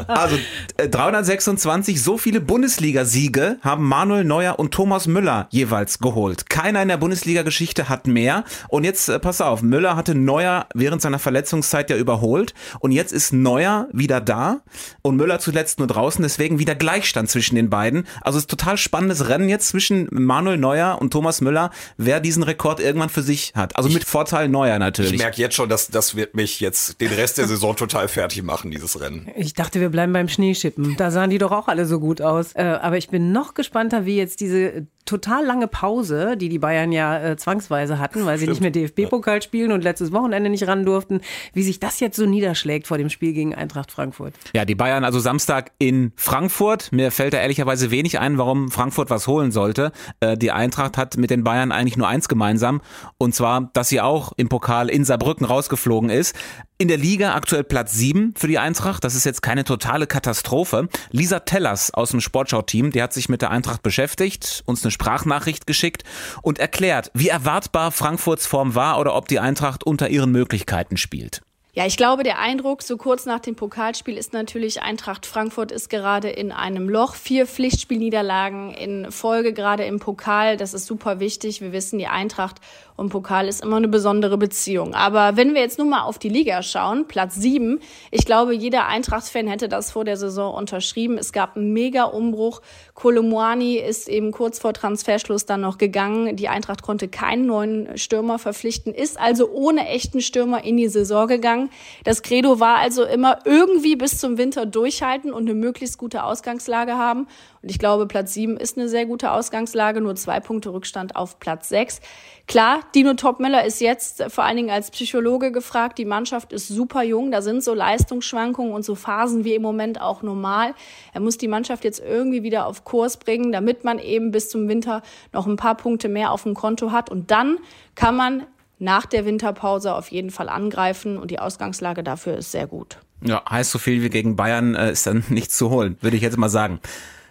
Also 0.08 0.38
326, 0.76 1.94
äh, 1.94 1.98
so 1.98 2.18
viele 2.18 2.40
Bundesliga-Siege 2.40 3.58
haben 3.62 3.86
Manuel 3.86 4.24
Neuer 4.24 4.58
und 4.58 4.72
Thomas 4.72 5.06
Müller 5.06 5.46
jeweils 5.50 5.98
geholt. 5.98 6.48
Keiner 6.48 6.82
in 6.82 6.88
der 6.88 6.96
Bundesliga-Geschichte 6.96 7.88
hat 7.88 8.06
mehr. 8.06 8.44
Und 8.68 8.84
jetzt, 8.84 9.08
äh, 9.08 9.18
pass 9.18 9.40
auf, 9.40 9.62
Müller 9.62 9.96
hatte 9.96 10.14
Neuer 10.14 10.66
während 10.74 11.02
seiner 11.02 11.18
Verletzungszeit 11.18 11.90
ja 11.90 11.96
überholt. 11.96 12.54
Und 12.80 12.92
jetzt 12.92 13.12
ist 13.12 13.32
Neuer 13.32 13.88
wieder 13.92 14.20
da 14.20 14.60
und 15.02 15.16
Müller 15.16 15.38
zuletzt 15.38 15.78
nur 15.78 15.88
draußen. 15.88 16.22
Deswegen 16.22 16.58
wieder 16.58 16.74
Gleichstand 16.74 17.30
zwischen 17.30 17.54
den 17.54 17.70
beiden. 17.70 18.06
Also 18.22 18.38
es 18.38 18.44
ist 18.44 18.50
total 18.50 18.76
spannendes 18.76 19.28
Rennen 19.28 19.48
jetzt 19.48 19.68
zwischen 19.68 20.08
Manuel 20.10 20.58
Neuer 20.58 20.98
und 21.00 21.12
Thomas 21.12 21.40
Müller, 21.40 21.70
wer 21.96 22.20
diesen 22.20 22.42
Rekord 22.42 22.80
irgendwann 22.80 23.10
für 23.10 23.22
sich 23.22 23.52
hat. 23.54 23.76
Also 23.76 23.88
mit 23.88 24.04
Vorteil 24.04 24.48
Neuer 24.48 24.78
natürlich. 24.78 25.12
Ich 25.12 25.18
merke 25.18 25.40
jetzt 25.40 25.54
schon, 25.54 25.68
dass 25.68 25.88
das 25.88 26.16
wird 26.16 26.34
mich 26.34 26.60
jetzt 26.60 26.95
den 27.00 27.12
Rest 27.12 27.38
der 27.38 27.46
Saison 27.46 27.76
total 27.76 28.08
fertig 28.08 28.42
machen, 28.42 28.70
dieses 28.70 29.00
Rennen. 29.00 29.28
Ich 29.36 29.54
dachte, 29.54 29.80
wir 29.80 29.90
bleiben 29.90 30.12
beim 30.12 30.28
Schneeschippen. 30.28 30.96
Da 30.96 31.10
sahen 31.10 31.30
die 31.30 31.38
doch 31.38 31.52
auch 31.52 31.68
alle 31.68 31.86
so 31.86 32.00
gut 32.00 32.20
aus. 32.20 32.54
Äh, 32.54 32.62
aber 32.62 32.96
ich 32.96 33.08
bin 33.08 33.32
noch 33.32 33.54
gespannter, 33.54 34.06
wie 34.06 34.16
jetzt 34.16 34.40
diese 34.40 34.86
total 35.06 35.46
lange 35.46 35.68
Pause, 35.68 36.36
die 36.36 36.48
die 36.48 36.58
Bayern 36.58 36.92
ja 36.92 37.18
äh, 37.18 37.36
zwangsweise 37.36 37.98
hatten, 37.98 38.26
weil 38.26 38.38
sie 38.38 38.44
Stimmt. 38.44 38.60
nicht 38.60 38.74
mehr 38.74 38.88
DFB-Pokal 38.88 39.40
spielen 39.40 39.72
und 39.72 39.82
letztes 39.82 40.12
Wochenende 40.12 40.50
nicht 40.50 40.66
ran 40.66 40.84
durften, 40.84 41.20
wie 41.54 41.62
sich 41.62 41.80
das 41.80 42.00
jetzt 42.00 42.16
so 42.16 42.26
niederschlägt 42.26 42.86
vor 42.86 42.98
dem 42.98 43.08
Spiel 43.08 43.32
gegen 43.32 43.54
Eintracht 43.54 43.90
Frankfurt. 43.90 44.34
Ja, 44.54 44.64
die 44.64 44.74
Bayern 44.74 45.04
also 45.04 45.18
Samstag 45.18 45.72
in 45.78 46.12
Frankfurt. 46.16 46.92
Mir 46.92 47.10
fällt 47.10 47.32
da 47.32 47.38
ehrlicherweise 47.38 47.90
wenig 47.90 48.18
ein, 48.18 48.36
warum 48.36 48.70
Frankfurt 48.70 49.08
was 49.08 49.26
holen 49.26 49.52
sollte. 49.52 49.92
Äh, 50.20 50.36
die 50.36 50.50
Eintracht 50.50 50.98
hat 50.98 51.16
mit 51.16 51.30
den 51.30 51.44
Bayern 51.44 51.72
eigentlich 51.72 51.96
nur 51.96 52.08
eins 52.08 52.28
gemeinsam 52.28 52.82
und 53.18 53.34
zwar, 53.34 53.70
dass 53.72 53.88
sie 53.88 54.00
auch 54.00 54.32
im 54.36 54.48
Pokal 54.48 54.90
in 54.90 55.04
Saarbrücken 55.04 55.46
rausgeflogen 55.46 56.10
ist. 56.10 56.34
In 56.78 56.88
der 56.88 56.98
Liga 56.98 57.34
aktuell 57.34 57.64
Platz 57.64 57.94
7 57.94 58.34
für 58.36 58.48
die 58.48 58.58
Eintracht. 58.58 59.02
Das 59.02 59.14
ist 59.14 59.24
jetzt 59.24 59.40
keine 59.40 59.64
totale 59.64 60.06
Katastrophe. 60.06 60.88
Lisa 61.10 61.40
Tellers 61.40 61.94
aus 61.94 62.10
dem 62.10 62.20
Sportschau-Team, 62.20 62.90
die 62.90 63.02
hat 63.02 63.14
sich 63.14 63.30
mit 63.30 63.40
der 63.40 63.50
Eintracht 63.50 63.82
beschäftigt, 63.82 64.62
uns 64.66 64.84
eine 64.84 64.90
Sprachnachricht 64.96 65.66
geschickt 65.66 66.04
und 66.40 66.58
erklärt, 66.58 67.10
wie 67.12 67.28
erwartbar 67.28 67.92
Frankfurts 67.92 68.46
Form 68.46 68.74
war 68.74 68.98
oder 68.98 69.14
ob 69.14 69.28
die 69.28 69.38
Eintracht 69.38 69.84
unter 69.84 70.08
ihren 70.08 70.32
Möglichkeiten 70.32 70.96
spielt. 70.96 71.42
Ja, 71.74 71.84
ich 71.84 71.98
glaube, 71.98 72.22
der 72.22 72.38
Eindruck 72.38 72.82
so 72.82 72.96
kurz 72.96 73.26
nach 73.26 73.40
dem 73.40 73.54
Pokalspiel 73.54 74.16
ist 74.16 74.32
natürlich, 74.32 74.80
Eintracht 74.80 75.26
Frankfurt 75.26 75.70
ist 75.70 75.90
gerade 75.90 76.30
in 76.30 76.50
einem 76.50 76.88
Loch. 76.88 77.14
Vier 77.14 77.46
Pflichtspielniederlagen 77.46 78.72
in 78.72 79.12
Folge, 79.12 79.52
gerade 79.52 79.84
im 79.84 80.00
Pokal. 80.00 80.56
Das 80.56 80.72
ist 80.72 80.86
super 80.86 81.20
wichtig. 81.20 81.60
Wir 81.60 81.72
wissen, 81.72 81.98
die 81.98 82.06
Eintracht 82.06 82.62
und 82.96 83.10
Pokal 83.10 83.46
ist 83.46 83.62
immer 83.62 83.76
eine 83.76 83.88
besondere 83.88 84.38
Beziehung. 84.38 84.94
Aber 84.94 85.36
wenn 85.36 85.52
wir 85.52 85.60
jetzt 85.60 85.78
nun 85.78 85.90
mal 85.90 86.04
auf 86.04 86.18
die 86.18 86.30
Liga 86.30 86.62
schauen, 86.62 87.06
Platz 87.08 87.34
sieben, 87.34 87.80
ich 88.10 88.24
glaube, 88.24 88.54
jeder 88.54 88.86
Eintracht-Fan 88.86 89.46
hätte 89.46 89.68
das 89.68 89.90
vor 89.90 90.06
der 90.06 90.16
Saison 90.16 90.54
unterschrieben. 90.54 91.18
Es 91.18 91.30
gab 91.30 91.56
einen 91.56 91.74
mega 91.74 92.04
Umbruch. 92.04 92.62
Kolomuani 92.96 93.76
ist 93.76 94.08
eben 94.08 94.32
kurz 94.32 94.58
vor 94.58 94.72
Transferschluss 94.72 95.44
dann 95.44 95.60
noch 95.60 95.76
gegangen. 95.76 96.34
Die 96.34 96.48
Eintracht 96.48 96.82
konnte 96.82 97.08
keinen 97.08 97.44
neuen 97.44 97.98
Stürmer 97.98 98.38
verpflichten, 98.38 98.94
ist 98.94 99.20
also 99.20 99.50
ohne 99.50 99.86
echten 99.86 100.22
Stürmer 100.22 100.64
in 100.64 100.78
die 100.78 100.88
Saison 100.88 101.28
gegangen. 101.28 101.68
Das 102.04 102.22
Credo 102.22 102.58
war 102.58 102.78
also 102.78 103.04
immer 103.04 103.40
irgendwie 103.44 103.96
bis 103.96 104.18
zum 104.18 104.38
Winter 104.38 104.64
durchhalten 104.64 105.30
und 105.30 105.42
eine 105.42 105.52
möglichst 105.52 105.98
gute 105.98 106.24
Ausgangslage 106.24 106.96
haben. 106.96 107.28
Und 107.66 107.70
ich 107.70 107.80
glaube, 107.80 108.06
Platz 108.06 108.32
sieben 108.32 108.56
ist 108.56 108.78
eine 108.78 108.88
sehr 108.88 109.06
gute 109.06 109.32
Ausgangslage, 109.32 110.00
nur 110.00 110.14
zwei 110.14 110.38
Punkte 110.38 110.72
Rückstand 110.72 111.16
auf 111.16 111.40
Platz 111.40 111.68
sechs. 111.68 112.00
Klar, 112.46 112.78
Dino 112.94 113.14
Topmüller 113.14 113.64
ist 113.64 113.80
jetzt 113.80 114.22
vor 114.28 114.44
allen 114.44 114.54
Dingen 114.54 114.70
als 114.70 114.92
Psychologe 114.92 115.50
gefragt. 115.50 115.98
Die 115.98 116.04
Mannschaft 116.04 116.52
ist 116.52 116.68
super 116.68 117.02
jung, 117.02 117.32
da 117.32 117.42
sind 117.42 117.64
so 117.64 117.74
Leistungsschwankungen 117.74 118.72
und 118.72 118.84
so 118.84 118.94
Phasen 118.94 119.44
wie 119.44 119.56
im 119.56 119.62
Moment 119.62 120.00
auch 120.00 120.22
normal. 120.22 120.74
Er 121.12 121.20
muss 121.20 121.38
die 121.38 121.48
Mannschaft 121.48 121.82
jetzt 121.82 121.98
irgendwie 121.98 122.44
wieder 122.44 122.66
auf 122.66 122.84
Kurs 122.84 123.16
bringen, 123.16 123.50
damit 123.50 123.82
man 123.82 123.98
eben 123.98 124.30
bis 124.30 124.48
zum 124.48 124.68
Winter 124.68 125.02
noch 125.32 125.48
ein 125.48 125.56
paar 125.56 125.76
Punkte 125.76 126.08
mehr 126.08 126.30
auf 126.30 126.44
dem 126.44 126.54
Konto 126.54 126.92
hat. 126.92 127.10
Und 127.10 127.32
dann 127.32 127.58
kann 127.96 128.14
man 128.14 128.46
nach 128.78 129.06
der 129.06 129.24
Winterpause 129.24 129.92
auf 129.92 130.12
jeden 130.12 130.30
Fall 130.30 130.48
angreifen 130.48 131.18
und 131.18 131.32
die 131.32 131.40
Ausgangslage 131.40 132.04
dafür 132.04 132.36
ist 132.36 132.52
sehr 132.52 132.68
gut. 132.68 133.00
Ja, 133.22 133.42
heißt 133.50 133.72
so 133.72 133.80
viel 133.80 134.04
wie 134.04 134.10
gegen 134.10 134.36
Bayern 134.36 134.76
äh, 134.76 134.92
ist 134.92 135.08
dann 135.08 135.24
nichts 135.30 135.56
zu 135.56 135.70
holen, 135.70 135.96
würde 136.00 136.16
ich 136.16 136.22
jetzt 136.22 136.36
mal 136.36 136.48
sagen. 136.48 136.78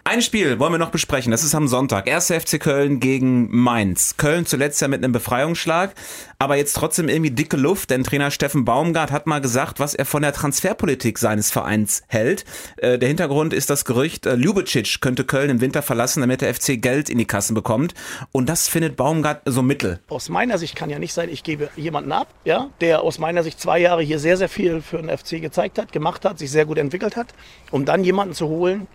Ein 0.08 0.22
Spiel 0.22 0.60
wollen 0.60 0.72
wir 0.72 0.78
noch 0.78 0.92
besprechen. 0.92 1.32
Das 1.32 1.42
ist 1.42 1.56
am 1.56 1.66
Sonntag. 1.66 2.08
1. 2.08 2.28
FC 2.28 2.60
Köln 2.60 3.00
gegen 3.00 3.48
Mainz. 3.50 4.16
Köln 4.16 4.46
zuletzt 4.46 4.80
ja 4.80 4.86
mit 4.86 5.02
einem 5.02 5.12
Befreiungsschlag, 5.12 5.96
aber 6.38 6.54
jetzt 6.54 6.74
trotzdem 6.74 7.08
irgendwie 7.08 7.32
dicke 7.32 7.56
Luft, 7.56 7.90
denn 7.90 8.04
Trainer 8.04 8.30
Steffen 8.30 8.64
Baumgart 8.64 9.10
hat 9.10 9.26
mal 9.26 9.40
gesagt, 9.40 9.80
was 9.80 9.96
er 9.96 10.04
von 10.04 10.22
der 10.22 10.32
Transferpolitik 10.32 11.18
seines 11.18 11.50
Vereins 11.50 12.04
hält. 12.06 12.44
Äh, 12.76 13.00
der 13.00 13.08
Hintergrund 13.08 13.52
ist 13.52 13.68
das 13.68 13.84
Gerücht, 13.84 14.26
äh, 14.26 14.36
Ljubicic 14.36 15.00
könnte 15.00 15.24
Köln 15.24 15.50
im 15.50 15.60
Winter 15.60 15.82
verlassen, 15.82 16.20
damit 16.20 16.40
der 16.40 16.54
FC 16.54 16.80
Geld 16.80 17.10
in 17.10 17.18
die 17.18 17.24
Kassen 17.24 17.54
bekommt. 17.54 17.92
Und 18.30 18.48
das 18.48 18.68
findet 18.68 18.94
Baumgart 18.94 19.42
so 19.44 19.60
mittel. 19.60 19.98
Aus 20.08 20.28
meiner 20.28 20.56
Sicht 20.58 20.76
kann 20.76 20.88
ja 20.88 21.00
nicht 21.00 21.14
sein, 21.14 21.28
ich 21.30 21.42
gebe 21.42 21.68
jemanden 21.74 22.12
ab, 22.12 22.28
ja, 22.44 22.70
der 22.80 23.02
aus 23.02 23.18
meiner 23.18 23.42
Sicht 23.42 23.60
zwei 23.60 23.80
Jahre 23.80 24.04
hier 24.04 24.20
sehr, 24.20 24.36
sehr 24.36 24.48
viel 24.48 24.82
für 24.82 25.02
den 25.02 25.08
FC 25.08 25.42
gezeigt 25.42 25.80
hat, 25.80 25.90
gemacht 25.90 26.24
hat, 26.24 26.38
sich 26.38 26.52
sehr 26.52 26.64
gut 26.64 26.78
entwickelt 26.78 27.16
hat, 27.16 27.34
um 27.72 27.84
dann 27.84 28.04
jemanden 28.04 28.34
zu 28.34 28.46
holen, 28.46 28.86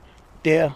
der 0.45 0.73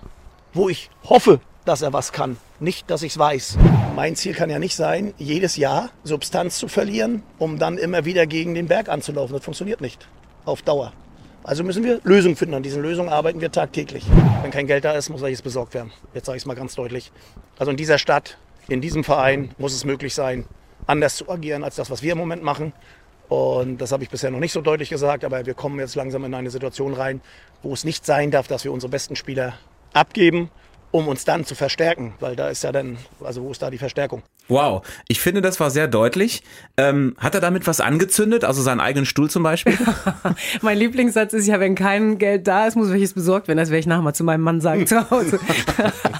wo 0.55 0.69
ich 0.69 0.89
hoffe, 1.03 1.41
dass 1.65 1.81
er 1.81 1.93
was 1.93 2.11
kann. 2.11 2.37
Nicht, 2.59 2.89
dass 2.89 3.03
ich 3.03 3.11
es 3.11 3.19
weiß. 3.19 3.57
Mein 3.95 4.15
Ziel 4.15 4.33
kann 4.33 4.49
ja 4.49 4.57
nicht 4.57 4.75
sein, 4.75 5.13
jedes 5.17 5.57
Jahr 5.57 5.89
Substanz 6.03 6.57
zu 6.57 6.67
verlieren, 6.67 7.23
um 7.37 7.59
dann 7.59 7.77
immer 7.77 8.05
wieder 8.05 8.25
gegen 8.25 8.55
den 8.55 8.67
Berg 8.67 8.87
anzulaufen. 8.87 9.35
Das 9.35 9.43
funktioniert 9.43 9.81
nicht. 9.81 10.07
Auf 10.45 10.61
Dauer. 10.61 10.93
Also 11.43 11.63
müssen 11.63 11.83
wir 11.83 11.99
Lösungen 12.03 12.35
finden. 12.35 12.55
An 12.55 12.63
diesen 12.63 12.81
Lösungen 12.81 13.09
arbeiten 13.09 13.41
wir 13.41 13.51
tagtäglich. 13.51 14.05
Wenn 14.41 14.51
kein 14.51 14.65
Geld 14.65 14.85
da 14.85 14.93
ist, 14.93 15.09
muss 15.09 15.21
welches 15.21 15.41
besorgt 15.41 15.73
werden. 15.73 15.91
Jetzt 16.13 16.25
sage 16.25 16.37
ich 16.37 16.43
es 16.43 16.47
mal 16.47 16.55
ganz 16.55 16.73
deutlich. 16.75 17.11
Also 17.59 17.71
in 17.71 17.77
dieser 17.77 17.97
Stadt, 17.97 18.37
in 18.69 18.79
diesem 18.79 19.03
Verein 19.03 19.51
muss 19.57 19.73
es 19.73 19.83
möglich 19.83 20.13
sein, 20.15 20.45
anders 20.87 21.17
zu 21.17 21.29
agieren 21.29 21.63
als 21.63 21.75
das, 21.75 21.91
was 21.91 22.01
wir 22.01 22.13
im 22.13 22.17
Moment 22.17 22.43
machen. 22.43 22.73
Und 23.27 23.79
das 23.79 23.91
habe 23.91 24.03
ich 24.03 24.09
bisher 24.09 24.31
noch 24.31 24.39
nicht 24.39 24.53
so 24.53 24.61
deutlich 24.61 24.89
gesagt, 24.89 25.25
aber 25.25 25.45
wir 25.45 25.53
kommen 25.53 25.79
jetzt 25.79 25.95
langsam 25.95 26.23
in 26.25 26.33
eine 26.33 26.51
Situation 26.51 26.93
rein, 26.93 27.21
wo 27.63 27.73
es 27.73 27.83
nicht 27.83 28.05
sein 28.05 28.31
darf, 28.31 28.47
dass 28.47 28.63
wir 28.63 28.71
unsere 28.71 28.89
besten 28.89 29.15
Spieler 29.15 29.55
abgeben, 29.95 30.49
um 30.91 31.07
uns 31.07 31.25
dann 31.25 31.45
zu 31.45 31.55
verstärken, 31.55 32.13
weil 32.19 32.35
da 32.35 32.49
ist 32.49 32.63
ja 32.63 32.71
dann, 32.71 32.97
also 33.23 33.43
wo 33.43 33.51
ist 33.51 33.61
da 33.61 33.69
die 33.69 33.77
Verstärkung? 33.77 34.23
Wow, 34.47 34.85
ich 35.07 35.19
finde, 35.19 35.41
das 35.41 35.59
war 35.59 35.71
sehr 35.71 35.87
deutlich. 35.87 36.43
Ähm, 36.77 37.15
hat 37.17 37.33
er 37.33 37.41
damit 37.41 37.65
was 37.65 37.81
angezündet, 37.81 38.43
also 38.43 38.61
seinen 38.61 38.79
eigenen 38.79 39.07
Stuhl 39.07 39.27
zum 39.27 39.41
Beispiel? 39.41 39.75
mein 40.61 40.77
Lieblingssatz 40.77 41.33
ist 41.33 41.47
ja, 41.47 41.59
wenn 41.59 41.73
kein 41.73 42.19
Geld 42.19 42.47
da 42.47 42.67
ist, 42.67 42.75
muss 42.75 42.91
welches 42.91 43.13
besorgt 43.13 43.47
werden. 43.47 43.57
Das 43.57 43.69
werde 43.69 43.79
ich 43.79 43.87
nachher 43.87 44.03
mal 44.03 44.13
zu 44.13 44.23
meinem 44.23 44.41
Mann 44.41 44.61
sagen 44.61 44.85
zu 44.87 45.09
Hause. 45.09 45.39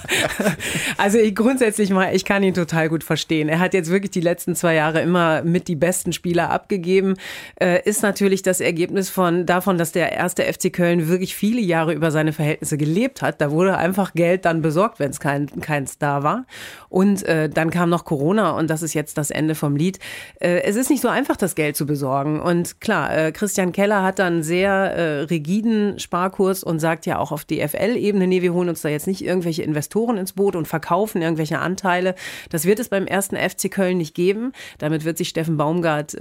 also 0.98 1.18
ich, 1.18 1.36
grundsätzlich 1.36 1.90
mal, 1.90 2.16
ich 2.16 2.24
kann 2.24 2.42
ihn 2.42 2.54
total 2.54 2.88
gut 2.88 3.04
verstehen. 3.04 3.48
Er 3.48 3.60
hat 3.60 3.74
jetzt 3.74 3.90
wirklich 3.90 4.10
die 4.10 4.20
letzten 4.20 4.56
zwei 4.56 4.74
Jahre 4.74 5.02
immer 5.02 5.42
mit 5.42 5.68
die 5.68 5.76
besten 5.76 6.12
Spieler 6.12 6.50
abgegeben. 6.50 7.14
Äh, 7.60 7.88
ist 7.88 8.02
natürlich 8.02 8.42
das 8.42 8.60
Ergebnis 8.60 9.08
von 9.08 9.46
davon, 9.46 9.78
dass 9.78 9.92
der 9.92 10.12
erste 10.12 10.42
FC 10.42 10.72
Köln 10.72 11.06
wirklich 11.06 11.36
viele 11.36 11.60
Jahre 11.60 11.92
über 11.92 12.10
seine 12.10 12.32
Verhältnisse 12.32 12.76
gelebt 12.76 13.22
hat. 13.22 13.40
Da 13.40 13.52
wurde 13.52 13.76
einfach 13.76 14.14
Geld 14.14 14.46
dann 14.46 14.62
besorgt, 14.62 14.98
wenn 14.98 15.10
es 15.10 15.20
kein, 15.20 15.46
kein 15.60 15.86
Star 15.86 16.24
war. 16.24 16.44
Und 16.88 17.22
äh, 17.24 17.48
dann 17.48 17.70
kam 17.70 17.88
noch 17.88 18.04
Corona 18.04 18.15
und 18.56 18.68
das 18.68 18.82
ist 18.82 18.94
jetzt 18.94 19.18
das 19.18 19.30
Ende 19.30 19.54
vom 19.54 19.76
Lied. 19.76 19.98
Äh, 20.40 20.62
es 20.62 20.76
ist 20.76 20.90
nicht 20.90 21.02
so 21.02 21.08
einfach, 21.08 21.36
das 21.36 21.54
Geld 21.54 21.76
zu 21.76 21.86
besorgen. 21.86 22.40
Und 22.40 22.80
klar, 22.80 23.16
äh, 23.16 23.32
Christian 23.32 23.72
Keller 23.72 24.02
hat 24.02 24.18
dann 24.18 24.42
sehr 24.42 24.70
äh, 24.70 25.20
rigiden 25.22 25.98
Sparkurs 25.98 26.64
und 26.64 26.78
sagt 26.78 27.06
ja 27.06 27.18
auch 27.18 27.32
auf 27.32 27.44
DFL-Ebene, 27.44 28.26
nee, 28.26 28.42
wir 28.42 28.52
holen 28.52 28.68
uns 28.68 28.82
da 28.82 28.88
jetzt 28.88 29.06
nicht 29.06 29.24
irgendwelche 29.24 29.62
Investoren 29.62 30.16
ins 30.18 30.32
Boot 30.32 30.56
und 30.56 30.66
verkaufen 30.66 31.22
irgendwelche 31.22 31.58
Anteile. 31.58 32.14
Das 32.50 32.64
wird 32.64 32.78
es 32.78 32.88
beim 32.88 33.06
ersten 33.06 33.36
FC 33.36 33.70
Köln 33.70 33.98
nicht 33.98 34.14
geben. 34.14 34.52
Damit 34.78 35.04
wird 35.04 35.18
sich 35.18 35.28
Steffen 35.28 35.56
Baumgart 35.56 36.16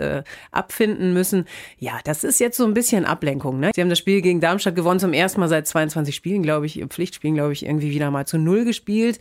abfinden 0.51 1.13
müssen. 1.13 1.45
Ja, 1.77 1.99
das 2.03 2.23
ist 2.23 2.39
jetzt 2.39 2.57
so 2.57 2.65
ein 2.65 2.73
bisschen 2.73 3.05
Ablenkung. 3.05 3.59
Ne? 3.59 3.71
Sie 3.73 3.81
haben 3.81 3.89
das 3.89 3.99
Spiel 3.99 4.21
gegen 4.21 4.39
Darmstadt 4.39 4.75
gewonnen, 4.75 4.99
zum 4.99 5.13
ersten 5.13 5.39
Mal 5.39 5.49
seit 5.49 5.67
22 5.67 6.15
Spielen, 6.15 6.43
glaube 6.43 6.65
ich, 6.65 6.83
Pflichtspielen, 6.87 7.35
glaube 7.35 7.53
ich, 7.53 7.65
irgendwie 7.65 7.91
wieder 7.91 8.11
mal 8.11 8.25
zu 8.25 8.37
Null 8.37 8.65
gespielt. 8.65 9.19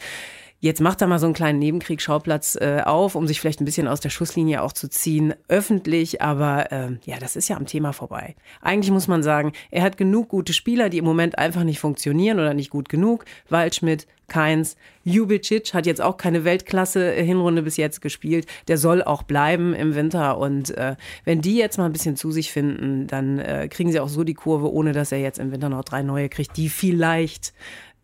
Jetzt 0.61 0.81
macht 0.81 1.03
er 1.03 1.09
mal 1.09 1.19
so 1.19 1.27
einen 1.27 1.35
kleinen 1.35 1.59
Nebenkriegsschauplatz 1.59 2.57
äh, 2.57 2.81
auf, 2.85 3.17
um 3.17 3.27
sich 3.27 3.39
vielleicht 3.39 3.61
ein 3.61 3.67
bisschen 3.67 3.87
aus 3.87 4.01
der 4.01 4.09
Schusslinie 4.09 4.63
auch 4.63 4.73
zu 4.73 4.89
ziehen, 4.89 5.35
öffentlich. 5.49 6.23
Aber 6.23 6.73
äh, 6.73 6.97
ja, 7.05 7.19
das 7.19 7.37
ist 7.37 7.49
ja 7.49 7.57
am 7.57 7.67
Thema 7.67 7.93
vorbei. 7.93 8.35
Eigentlich 8.63 8.91
muss 8.91 9.07
man 9.07 9.23
sagen, 9.23 9.53
er 9.71 9.83
hat 9.83 9.99
genug 9.99 10.31
gute 10.31 10.55
Spieler, 10.55 10.89
die 10.89 10.99
im 10.99 11.05
Moment 11.05 11.39
einfach 11.39 11.65
nicht 11.65 11.81
funktionieren 11.81 12.39
oder 12.39 12.55
nicht 12.55 12.71
gut 12.71 12.89
genug. 12.89 13.27
Waldschmidt, 13.51 14.07
Keins, 14.27 14.77
Jubicic 15.05 15.75
hat 15.75 15.85
jetzt 15.85 16.01
auch 16.01 16.17
keine 16.17 16.45
Weltklasse-Hinrunde 16.45 17.63
bis 17.63 17.77
jetzt 17.77 18.01
gespielt. 18.01 18.47
Der 18.69 18.79
soll 18.79 19.03
auch 19.03 19.23
bleiben 19.23 19.75
im 19.75 19.95
Winter. 19.95 20.39
Und 20.39 20.71
äh, 20.77 20.97
wenn 21.25 21.43
die 21.43 21.57
jetzt 21.57 21.77
mal 21.77 21.87
ein 21.87 21.93
bisschen 21.93 22.17
zu 22.17 22.31
sich 22.31 22.51
finden, 22.51 23.07
dann 23.07 23.39
äh, 23.39 23.69
kriegen 23.69 23.93
sie 23.93 24.01
auch 24.01 24.09
so 24.09 24.25
die 24.25 24.35
Kurve, 24.35 24.73
ohne 24.73 24.93
dass 24.93 25.13
er 25.13 25.19
jetzt 25.19 25.39
im 25.39 25.53
Winter 25.53 25.69
noch 25.69 25.85
drei 25.85 26.03
neue 26.03 26.29
kriegt, 26.29 26.57
die 26.57 26.71
vielleicht 26.71 27.53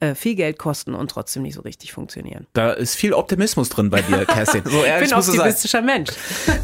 äh, 0.01 0.15
viel 0.15 0.35
Geld 0.35 0.59
kosten 0.59 0.95
und 0.95 1.11
trotzdem 1.11 1.43
nicht 1.43 1.55
so 1.55 1.61
richtig 1.61 1.93
funktionieren. 1.93 2.47
Da 2.55 2.73
ist 2.73 2.95
viel 2.95 3.13
Optimismus 3.13 3.69
drin 3.69 3.91
bei 3.91 4.03
dir, 4.03 4.25
Kerstin. 4.27 4.63
So 4.65 4.83
ich 4.85 5.09
bin 5.09 5.13
optimistischer 5.13 5.83
Mensch. 5.83 6.11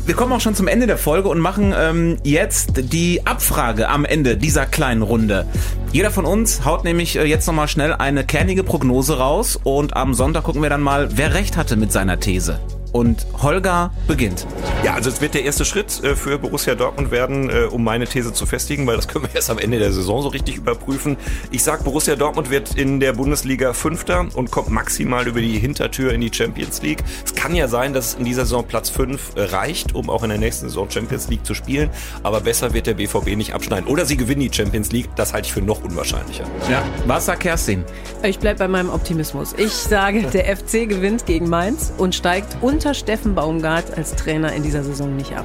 Wir 0.05 0.15
kommen 0.15 0.33
auch 0.33 0.41
schon 0.41 0.55
zum 0.55 0.69
Ende 0.69 0.87
der 0.87 0.99
Folge 0.99 1.29
und 1.29 1.39
machen 1.39 1.75
ähm, 1.77 2.17
jetzt 2.25 2.93
die 2.93 3.27
Abfrage 3.27 3.89
am 3.89 4.05
Ende 4.05 4.37
dieser 4.37 4.67
kleinen 4.67 5.03
Runde. 5.03 5.47
Jeder 5.93 6.11
von 6.11 6.25
uns 6.25 6.65
haut 6.65 6.85
nämlich 6.85 7.17
äh, 7.17 7.25
jetzt 7.25 7.47
nochmal 7.47 7.69
schnell 7.69 7.93
eine 7.93 8.25
kernige 8.25 8.65
Prognose 8.65 9.19
raus 9.19 9.59
und 9.63 9.97
am 9.97 10.15
Sonntag 10.15 10.45
gucken 10.45 10.63
wir 10.63 10.71
dann 10.71 10.83
mal, 10.83 11.09
wer 11.13 11.35
recht 11.35 11.57
hatte 11.57 11.77
mit 11.77 11.93
seiner 11.93 12.19
These. 12.19 12.59
Und 12.97 13.27
Holger 13.43 13.91
beginnt. 14.07 14.47
Ja, 14.83 14.95
also 14.95 15.11
es 15.11 15.21
wird 15.21 15.35
der 15.35 15.45
erste 15.45 15.67
Schritt 15.67 16.03
äh, 16.03 16.17
für 16.17 16.39
Borussia 16.39 16.75
Dortmund 16.75 17.11
werden, 17.11 17.51
äh, 17.51 17.65
um 17.65 17.85
meine 17.85 18.07
These 18.07 18.33
zu 18.33 18.47
festigen, 18.47 18.87
weil 18.87 18.97
das 18.97 19.07
können 19.09 19.27
wir 19.27 19.35
erst 19.35 19.51
am 19.51 19.59
Ende 19.59 19.79
der 19.79 19.93
Saison 19.93 20.23
so 20.23 20.29
richtig 20.29 20.57
überprüfen. 20.57 21.19
Ich 21.51 21.63
sag, 21.63 21.85
Borussia 21.85 22.17
Dortmund 22.17 22.49
wird 22.49 22.75
in 22.75 22.99
der 22.99 23.13
Bundesliga 23.13 23.75
Fünfter 23.75 24.27
und 24.33 24.51
kommt 24.51 24.71
maximal 24.71 25.29
über 25.29 25.43
die 25.43 25.59
Hintertür 25.59 26.15
in 26.15 26.23
die 26.23 26.31
Champions 26.33 26.81
League. 26.81 27.05
Es 27.23 27.35
kann 27.35 27.55
ja 27.55 27.69
sein, 27.69 27.93
dass 27.93 28.15
in 28.15 28.25
dieser 28.25 28.47
Saison 28.47 28.67
Platz 28.67 28.89
5 28.89 29.33
reicht, 29.37 29.95
um 29.95 30.09
auch 30.09 30.23
in 30.23 30.31
der 30.31 30.39
nächsten 30.39 30.71
Saison 30.71 30.89
Champions 30.89 31.29
League 31.29 31.45
zu 31.45 31.53
spielen. 31.53 31.91
Aber 32.23 32.41
besser 32.41 32.73
wird 32.73 32.87
der 32.87 32.95
BVB 32.95 33.37
nicht 33.37 33.53
abschneiden. 33.53 33.89
Oder 33.89 34.07
sie 34.07 34.17
gewinnen 34.17 34.41
die 34.41 34.51
Champions 34.51 34.91
League. 34.91 35.11
Das 35.17 35.35
halte 35.35 35.49
ich 35.49 35.53
für 35.53 35.61
noch 35.61 35.85
unwahrscheinlicher. 35.85 36.45
Ja, 36.71 36.83
was 37.07 37.27
sagt 37.27 37.41
Kerstin? 37.41 37.85
Ich 38.23 38.39
bleibe 38.39 38.61
bei 38.61 38.69
meinem 38.69 38.89
Optimismus. 38.89 39.53
Ich 39.59 39.73
sage, 39.73 40.23
der 40.23 40.57
FC 40.57 40.89
gewinnt 40.89 41.27
gegen 41.27 41.51
Mainz 41.51 41.93
und 41.99 42.15
steigt 42.15 42.57
unter 42.63 42.86
Steffen 42.95 43.35
Baumgart 43.35 43.97
als 43.97 44.15
Trainer 44.15 44.53
in 44.53 44.63
dieser 44.63 44.83
Saison 44.83 45.15
nicht 45.17 45.33
ab. 45.37 45.45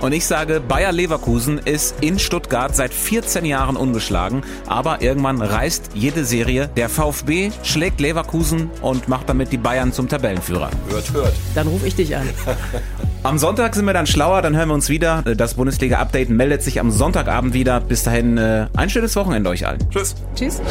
Und 0.00 0.12
ich 0.12 0.26
sage, 0.26 0.60
Bayer 0.60 0.92
Leverkusen 0.92 1.58
ist 1.58 1.94
in 2.00 2.18
Stuttgart 2.18 2.74
seit 2.74 2.94
14 2.94 3.44
Jahren 3.44 3.76
ungeschlagen, 3.76 4.42
aber 4.66 5.02
irgendwann 5.02 5.42
reißt 5.42 5.90
jede 5.94 6.24
Serie. 6.24 6.70
Der 6.76 6.88
VfB 6.88 7.50
schlägt 7.62 8.00
Leverkusen 8.00 8.70
und 8.80 9.08
macht 9.08 9.28
damit 9.28 9.52
die 9.52 9.58
Bayern 9.58 9.92
zum 9.92 10.08
Tabellenführer. 10.08 10.70
Hört, 10.88 11.12
hört. 11.12 11.34
Dann 11.54 11.66
rufe 11.66 11.86
ich 11.86 11.94
dich 11.94 12.16
an. 12.16 12.28
Am 13.22 13.38
Sonntag 13.38 13.74
sind 13.74 13.84
wir 13.84 13.92
dann 13.92 14.06
schlauer, 14.06 14.40
dann 14.40 14.56
hören 14.56 14.68
wir 14.68 14.74
uns 14.74 14.88
wieder. 14.88 15.22
Das 15.22 15.54
Bundesliga-Update 15.54 16.30
meldet 16.30 16.62
sich 16.62 16.80
am 16.80 16.90
Sonntagabend 16.90 17.52
wieder. 17.52 17.80
Bis 17.80 18.02
dahin 18.02 18.38
äh, 18.38 18.68
ein 18.74 18.88
schönes 18.88 19.14
Wochenende 19.14 19.50
euch 19.50 19.66
allen. 19.66 19.78
Tschüss. 19.90 20.14
Tschüss. 20.34 20.62